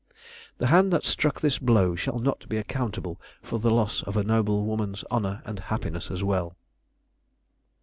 [0.57, 4.23] The hand that struck this blow shall not be accountable for the loss of a
[4.23, 6.57] noble woman's honor and happiness as well.